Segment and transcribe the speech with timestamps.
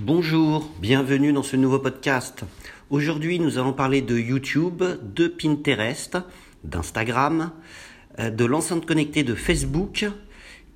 [0.00, 2.42] Bonjour, bienvenue dans ce nouveau podcast.
[2.90, 6.18] Aujourd'hui, nous allons parler de YouTube, de Pinterest,
[6.64, 7.52] d'Instagram,
[8.18, 10.04] euh, de l'enceinte connectée de Facebook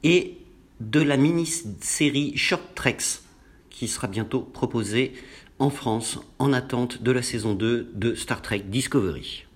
[0.05, 0.39] et
[0.79, 3.23] de la mini-série Short Treks
[3.71, 5.15] qui sera bientôt proposée
[5.59, 9.47] en France en attente de la saison 2 de Star Trek Discovery.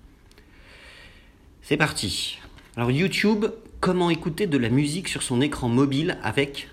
[1.61, 2.37] C'est parti.
[2.75, 3.45] Alors YouTube,
[3.79, 6.67] comment écouter de la musique sur son écran mobile avec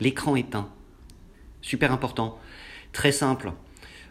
[0.00, 0.68] l'écran éteint?
[1.62, 2.38] Super important.
[2.92, 3.52] Très simple.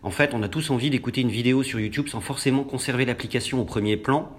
[0.04, 3.62] En fait, on a tous envie d'écouter une vidéo sur YouTube sans forcément conserver l'application
[3.62, 4.36] au premier plan.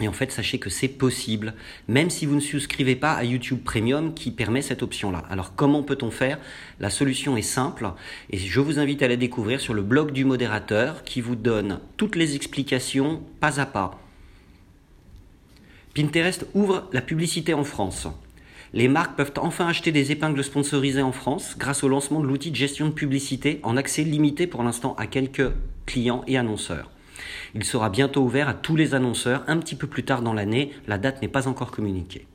[0.00, 1.54] Et en fait, sachez que c'est possible,
[1.86, 5.22] même si vous ne souscrivez pas à YouTube Premium qui permet cette option-là.
[5.30, 6.38] Alors comment peut-on faire?
[6.80, 7.92] La solution est simple
[8.30, 11.80] et je vous invite à la découvrir sur le blog du modérateur qui vous donne
[11.96, 14.00] toutes les explications pas à pas.
[15.94, 18.08] Pinterest ouvre la publicité en France
[18.74, 22.50] les marques peuvent enfin acheter des épingles sponsorisées en France grâce au lancement de l'outil
[22.50, 25.52] de gestion de publicité en accès limité pour l'instant à quelques
[25.86, 26.90] clients et annonceurs.
[27.54, 30.72] Il sera bientôt ouvert à tous les annonceurs un petit peu plus tard dans l'année,
[30.88, 32.26] la date n'est pas encore communiquée.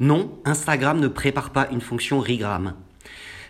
[0.00, 2.74] Non, Instagram ne prépare pas une fonction Regram.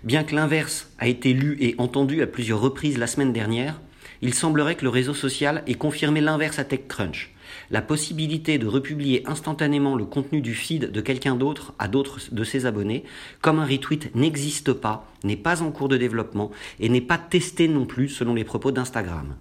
[0.05, 3.81] Bien que l'inverse a été lu et entendu à plusieurs reprises la semaine dernière,
[4.21, 7.34] il semblerait que le réseau social ait confirmé l'inverse à TechCrunch.
[7.70, 12.45] La possibilité de republier instantanément le contenu du feed de quelqu'un d'autre à d'autres de
[12.45, 13.05] ses abonnés,
[13.41, 17.69] comme un retweet, n'existe pas, n'est pas en cours de développement et n'est pas testé
[17.69, 19.37] non plus selon les propos d'Instagram.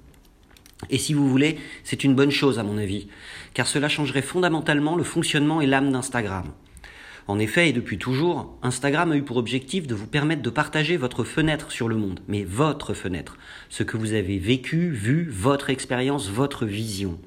[0.89, 3.07] Et si vous voulez, c'est une bonne chose à mon avis,
[3.53, 6.45] car cela changerait fondamentalement le fonctionnement et l'âme d'Instagram.
[7.27, 10.97] En effet, et depuis toujours, Instagram a eu pour objectif de vous permettre de partager
[10.97, 13.37] votre fenêtre sur le monde, mais votre fenêtre,
[13.69, 17.19] ce que vous avez vécu, vu, votre expérience, votre vision.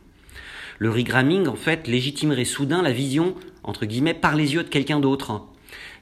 [0.83, 4.99] Le regramming, en fait, légitimerait soudain la vision, entre guillemets, par les yeux de quelqu'un
[4.99, 5.43] d'autre.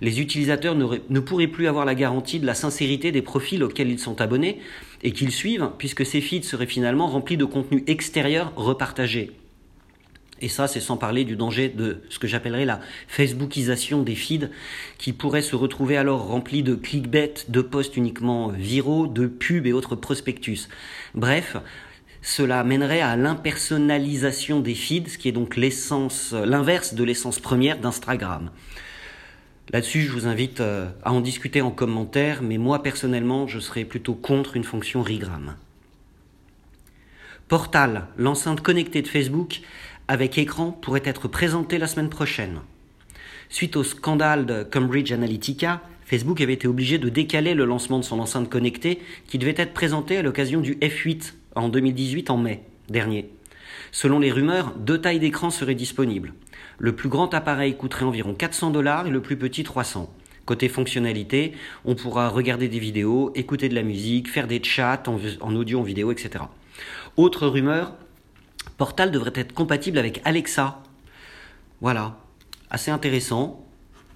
[0.00, 3.98] Les utilisateurs ne pourraient plus avoir la garantie de la sincérité des profils auxquels ils
[3.98, 4.58] sont abonnés
[5.02, 9.32] et qu'ils suivent, puisque ces feeds seraient finalement remplis de contenu extérieur repartagé.
[10.40, 14.48] Et ça, c'est sans parler du danger de ce que j'appellerais la Facebookisation des feeds,
[14.96, 19.74] qui pourraient se retrouver alors remplis de clickbait, de posts uniquement viraux, de pubs et
[19.74, 20.70] autres prospectus.
[21.14, 21.58] Bref,
[22.22, 27.78] cela mènerait à l'impersonnalisation des feeds, ce qui est donc l'essence, l'inverse de l'essence première
[27.78, 28.50] d'Instagram.
[29.72, 33.84] Là-dessus, je vous invite euh, à en discuter en commentaire, mais moi personnellement, je serais
[33.84, 35.54] plutôt contre une fonction Regram.
[37.48, 39.60] Portal, l'enceinte connectée de Facebook
[40.10, 42.62] avec écran, pourrait être présentée la semaine prochaine.
[43.50, 48.04] Suite au scandale de Cambridge Analytica, Facebook avait été obligé de décaler le lancement de
[48.04, 52.62] son enceinte connectée qui devait être présentée à l'occasion du F8 en 2018 en mai
[52.88, 53.28] dernier.
[53.90, 56.32] Selon les rumeurs, deux tailles d'écran seraient disponibles.
[56.78, 60.14] Le plus grand appareil coûterait environ 400 dollars et le plus petit 300.
[60.46, 61.52] Côté fonctionnalité,
[61.84, 65.02] on pourra regarder des vidéos, écouter de la musique, faire des chats
[65.40, 66.44] en, audio, en vidéo, etc.
[67.16, 67.94] Autre rumeur,
[68.78, 70.84] Portal devrait être compatible avec Alexa.
[71.80, 72.16] Voilà,
[72.70, 73.66] assez intéressant.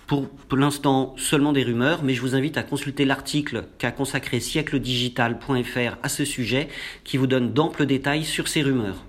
[0.06, 5.96] Pour, l'instant, seulement des rumeurs, mais je vous invite à consulter l'article qu'a consacré siècledigital.fr
[6.02, 6.68] à ce sujet,
[7.04, 9.04] qui vous donne d'amples détails sur ces rumeurs.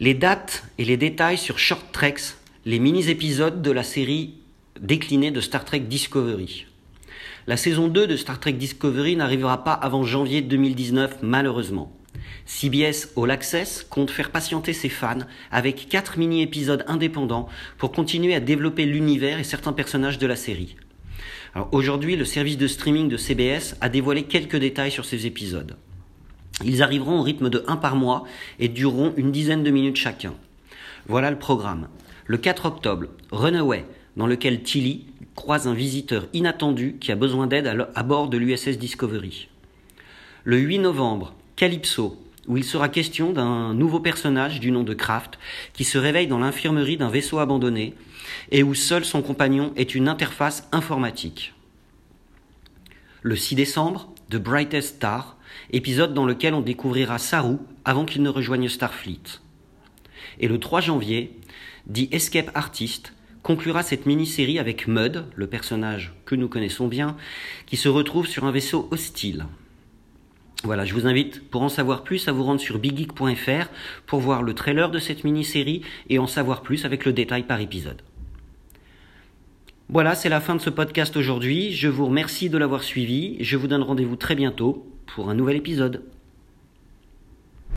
[0.00, 2.36] Les dates et les détails sur Short Treks,
[2.66, 4.34] les mini-épisodes de la série
[4.80, 6.66] déclinée de Star Trek Discovery.
[7.46, 11.92] La saison 2 de Star Trek Discovery n'arrivera pas avant janvier 2019, malheureusement.
[12.46, 15.18] CBS All Access compte faire patienter ses fans
[15.50, 20.76] avec quatre mini-épisodes indépendants pour continuer à développer l'univers et certains personnages de la série.
[21.72, 25.76] aujourd'hui, le service de streaming de CBS a dévoilé quelques détails sur ces épisodes.
[26.64, 28.24] Ils arriveront au rythme de un par mois
[28.58, 30.34] et dureront une dizaine de minutes chacun.
[31.06, 31.88] Voilà le programme.
[32.26, 33.84] Le 4 octobre, Runaway,
[34.16, 38.78] dans lequel Tilly croise un visiteur inattendu qui a besoin d'aide à bord de l'USS
[38.78, 39.48] Discovery.
[40.44, 45.38] Le 8 novembre, Calypso, où il sera question d'un nouveau personnage du nom de Kraft
[45.72, 47.94] qui se réveille dans l'infirmerie d'un vaisseau abandonné
[48.50, 51.54] et où seul son compagnon est une interface informatique.
[53.22, 55.36] Le 6 décembre, The Brightest Star,
[55.70, 59.40] épisode dans lequel on découvrira Saru avant qu'il ne rejoigne Starfleet.
[60.40, 61.38] Et le 3 janvier,
[61.92, 63.12] The Escape Artist
[63.42, 67.16] conclura cette mini-série avec Mud, le personnage que nous connaissons bien,
[67.66, 69.46] qui se retrouve sur un vaisseau hostile.
[70.62, 73.68] Voilà, je vous invite pour en savoir plus à vous rendre sur biggeek.fr
[74.06, 77.60] pour voir le trailer de cette mini-série et en savoir plus avec le détail par
[77.60, 78.00] épisode.
[79.90, 81.72] Voilà, c'est la fin de ce podcast aujourd'hui.
[81.72, 83.36] Je vous remercie de l'avoir suivi.
[83.40, 86.02] Je vous donne rendez-vous très bientôt pour un nouvel épisode.